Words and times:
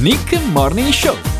Nick 0.00 0.32
Morning 0.52 0.92
Show. 0.92 1.37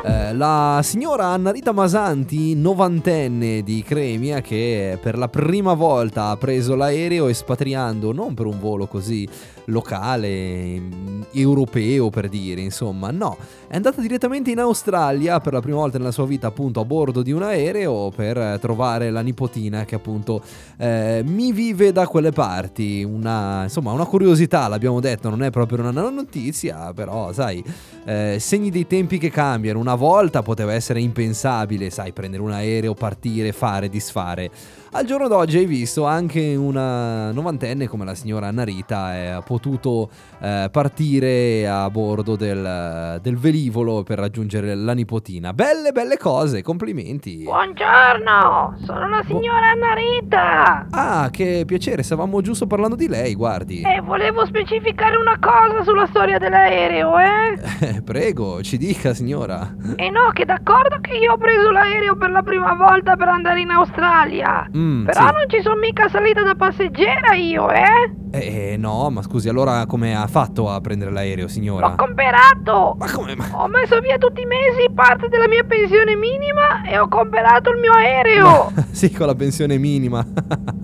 Eh, 0.00 0.32
la 0.32 0.78
signora 0.84 1.26
Anna 1.26 1.50
Rita 1.50 1.72
Masanti, 1.72 2.54
novantenne 2.54 3.62
di 3.62 3.82
Cremia, 3.82 4.40
che 4.40 4.96
per 5.02 5.18
la 5.18 5.28
prima 5.28 5.74
volta 5.74 6.28
ha 6.28 6.36
preso 6.36 6.76
l'aereo 6.76 7.26
espatriando 7.26 8.12
non 8.12 8.32
per 8.32 8.46
un 8.46 8.60
volo 8.60 8.86
così 8.86 9.28
locale, 9.64 10.78
mm, 10.78 11.22
europeo 11.32 12.10
per 12.10 12.28
dire, 12.28 12.60
insomma, 12.60 13.10
no, 13.10 13.36
è 13.66 13.74
andata 13.74 14.00
direttamente 14.00 14.50
in 14.52 14.60
Australia 14.60 15.40
per 15.40 15.52
la 15.52 15.60
prima 15.60 15.78
volta 15.78 15.98
nella 15.98 16.12
sua 16.12 16.26
vita 16.26 16.46
appunto 16.46 16.78
a 16.80 16.84
bordo 16.84 17.22
di 17.22 17.32
un 17.32 17.42
aereo 17.42 18.10
per 18.14 18.58
trovare 18.60 19.10
la 19.10 19.20
nipotina 19.20 19.84
che 19.84 19.96
appunto 19.96 20.40
eh, 20.78 21.22
mi 21.26 21.52
vive 21.52 21.90
da 21.90 22.06
quelle 22.06 22.30
parti, 22.30 23.02
una, 23.02 23.64
insomma 23.64 23.90
una 23.92 24.06
curiosità 24.06 24.68
l'abbiamo 24.68 25.00
detto, 25.00 25.28
non 25.28 25.42
è 25.42 25.50
proprio 25.50 25.80
una 25.80 25.90
notizia, 25.90 26.92
però 26.94 27.32
sai, 27.32 27.62
eh, 28.04 28.36
segni 28.38 28.70
dei 28.70 28.86
tempi 28.86 29.18
che 29.18 29.30
cambiano, 29.30 29.80
una 29.88 29.96
volta 29.96 30.42
poteva 30.42 30.74
essere 30.74 31.00
impensabile, 31.00 31.88
sai, 31.88 32.12
prendere 32.12 32.42
un 32.42 32.50
aereo, 32.50 32.92
partire, 32.92 33.52
fare, 33.52 33.88
disfare. 33.88 34.50
Al 34.92 35.04
giorno 35.04 35.28
d'oggi 35.28 35.58
hai 35.58 35.66
visto 35.66 36.06
anche 36.06 36.54
una 36.54 37.30
novantenne 37.30 37.86
come 37.88 38.06
la 38.06 38.14
signora 38.14 38.46
Anna 38.46 38.64
Rita 38.64 39.16
eh, 39.16 39.26
ha 39.28 39.42
potuto 39.42 40.08
eh, 40.40 40.68
partire 40.72 41.68
a 41.68 41.90
bordo 41.90 42.36
del, 42.36 43.18
del, 43.20 43.36
velivolo 43.36 44.02
per 44.02 44.18
raggiungere 44.18 44.74
la 44.74 44.94
nipotina. 44.94 45.52
Belle, 45.52 45.92
belle 45.92 46.16
cose, 46.16 46.62
complimenti. 46.62 47.42
Buongiorno, 47.42 48.78
sono 48.84 49.08
la 49.08 49.22
signora 49.26 49.70
Anna 49.72 49.92
Rita. 49.94 50.86
Ah, 50.90 51.28
che 51.30 51.64
piacere, 51.66 52.02
stavamo 52.02 52.40
giusto 52.40 52.66
parlando 52.66 52.96
di 52.96 53.08
lei, 53.08 53.34
guardi. 53.34 53.82
Eh, 53.82 54.00
volevo 54.00 54.46
specificare 54.46 55.16
una 55.16 55.38
cosa 55.38 55.82
sulla 55.82 56.06
storia 56.06 56.38
dell'aereo, 56.38 57.18
eh 57.18 58.00
prego, 58.04 58.62
ci 58.62 58.78
dica, 58.78 59.12
signora. 59.12 59.76
Eh 59.96 60.10
no, 60.10 60.30
che 60.32 60.44
d'accordo 60.44 60.98
che 61.00 61.16
io 61.16 61.32
ho 61.32 61.36
preso 61.36 61.70
l'aereo 61.70 62.16
per 62.16 62.30
la 62.30 62.42
prima 62.42 62.74
volta 62.74 63.16
per 63.16 63.28
andare 63.28 63.60
in 63.60 63.70
Australia. 63.70 64.68
Mm, 64.76 65.04
Però 65.04 65.26
sì. 65.26 65.32
non 65.32 65.44
ci 65.48 65.62
sono 65.62 65.76
mica 65.76 66.08
salita 66.08 66.42
da 66.42 66.54
passeggera 66.54 67.34
io, 67.34 67.70
eh? 67.70 68.10
Eh, 68.30 68.76
no, 68.76 69.08
ma 69.10 69.22
scusi, 69.22 69.48
allora 69.48 69.86
come 69.86 70.14
ha 70.14 70.26
fatto 70.26 70.68
a 70.68 70.80
prendere 70.80 71.10
l'aereo, 71.10 71.48
signora? 71.48 71.88
L'ho 71.88 71.94
comperato! 71.94 72.96
Ma 72.98 73.10
come? 73.10 73.34
Ma... 73.34 73.48
Ho 73.52 73.68
messo 73.68 73.98
via 74.00 74.18
tutti 74.18 74.42
i 74.42 74.44
mesi 74.44 74.90
parte 74.92 75.28
della 75.28 75.48
mia 75.48 75.64
pensione 75.64 76.14
minima 76.14 76.82
e 76.84 76.98
ho 76.98 77.08
comperato 77.08 77.70
il 77.70 77.78
mio 77.78 77.92
aereo! 77.92 78.72
sì, 78.90 79.10
con 79.10 79.26
la 79.26 79.34
pensione 79.34 79.78
minima. 79.78 80.24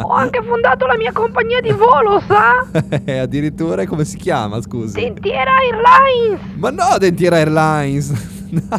ho 0.00 0.12
anche 0.12 0.42
fondato 0.42 0.87
la 0.87 0.97
mia 0.97 1.12
compagnia 1.12 1.61
di 1.61 1.72
volo, 1.72 2.20
sa? 2.20 2.65
Eh, 3.05 3.19
addirittura 3.19 3.84
come 3.87 4.05
si 4.05 4.17
chiama, 4.17 4.61
scusi? 4.62 4.98
Dentiera 4.98 5.50
Airlines! 5.59 6.41
Ma 6.56 6.70
no, 6.70 6.97
Dentiera 6.98 7.37
Airlines! 7.37 8.34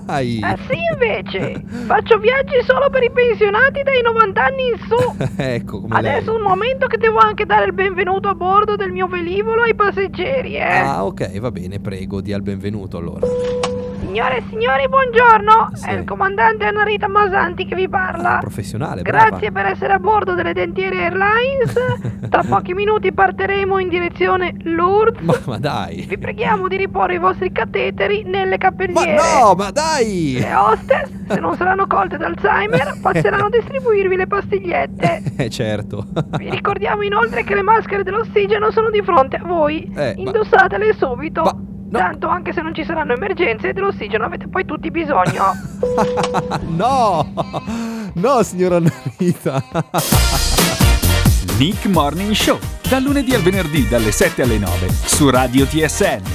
Dai! 0.06 0.40
Eh 0.40 0.58
sì, 0.68 0.78
invece! 0.92 1.64
Faccio 1.86 2.18
viaggi 2.18 2.62
solo 2.66 2.90
per 2.90 3.04
i 3.04 3.12
pensionati 3.12 3.82
dai 3.84 4.02
90 4.02 4.44
anni 4.44 4.68
in 4.68 4.78
su! 4.88 4.96
ecco, 5.42 5.82
come 5.82 5.96
Adesso 5.98 6.32
lei. 6.32 6.42
un 6.42 6.48
momento 6.48 6.88
che 6.88 6.98
devo 6.98 7.18
anche 7.18 7.46
dare 7.46 7.66
il 7.66 7.74
benvenuto 7.74 8.30
a 8.30 8.36
bordo 8.36 8.76
del 8.76 8.92
mio 8.92 9.08
velivolo 9.08 9.64
ai 9.64 9.76
passeggeri, 9.76 10.56
eh! 10.56 10.64
Ah, 10.64 11.06
ok, 11.06 11.40
va 11.40 11.52
bene, 11.52 11.80
prego, 11.80 12.22
dia 12.22 12.36
il 12.38 12.44
benvenuto 12.44 12.98
allora. 12.98 13.28
Signore 14.06 14.38
e 14.38 14.44
signori, 14.50 14.88
buongiorno! 14.88 15.72
Sì. 15.74 15.88
È 15.88 15.94
il 15.94 16.06
comandante 16.06 16.64
Annarita 16.66 17.08
Masanti 17.08 17.66
che 17.66 17.74
vi 17.74 17.90
parla. 17.90 18.38
Ah, 18.38 18.40
professionale, 18.40 19.02
Grazie 19.02 19.52
per 19.52 19.66
essere 19.66 19.94
a 19.94 20.00
bordo 20.00 20.36
delle 20.36 20.54
Dentiere 20.54 21.06
Airlines. 21.06 21.74
Tra 22.30 22.44
pochi 22.48 22.76
minuti 22.76 23.12
partiremo 23.12 23.80
in 23.80 23.90
direzione 23.90 24.54
Lourdes. 24.62 25.24
Ma, 25.24 25.40
ma, 25.46 25.58
dai! 25.58 26.06
Vi 26.08 26.20
preghiamo 26.20 26.68
di 26.68 26.78
riporre 26.78 27.16
i 27.16 27.18
vostri 27.18 27.52
cateteri 27.52 28.22
nelle 28.24 28.58
cappelliere. 28.58 29.16
Ma 29.16 29.40
no, 29.40 29.56
ma 29.56 29.72
dai! 29.72 30.38
Le 30.40 30.54
hostess, 30.54 31.10
se 31.28 31.40
non 31.40 31.56
saranno 31.56 31.88
colte 31.88 32.18
d'Alzheimer, 32.18 33.00
passeranno 33.02 33.48
a 33.48 33.50
distribuirvi 33.50 34.16
le 34.16 34.28
pastigliette. 34.28 35.24
Eh, 35.38 35.50
certo. 35.50 36.06
Vi 36.38 36.50
ricordiamo 36.50 37.02
inoltre 37.02 37.44
che 37.44 37.56
le 37.56 37.62
maschere 37.62 38.04
dell'ossigeno 38.04 38.72
sono 38.72 38.90
di 38.90 39.02
fronte 39.02 39.36
a 39.36 39.44
voi. 39.44 39.92
Eh, 39.94 40.14
Indossatele 40.16 40.88
ma... 40.88 40.94
subito. 40.94 41.42
Ma... 41.42 41.75
No. 41.96 42.02
Tanto 42.02 42.28
anche 42.28 42.52
se 42.52 42.62
non 42.62 42.76
ci 42.76 42.84
saranno 42.84 43.14
emergenze 43.14 43.72
dell'ossigeno 43.72 44.26
avete 44.26 44.50
poi 44.50 44.66
tutti 44.66 44.92
bisogno. 44.92 45.54
no! 46.76 47.32
No, 48.14 48.44
signora 48.44 48.80
Narita. 48.80 49.64
Nick 51.58 51.86
Morning 51.86 52.34
Show, 52.34 52.60
dal 52.90 53.02
lunedì 53.02 53.34
al 53.34 53.42
venerdì 53.42 53.88
dalle 53.88 54.12
7 54.12 54.42
alle 54.42 54.58
9 54.58 54.90
su 54.90 55.30
Radio 55.30 55.66
TSN. 55.66 56.35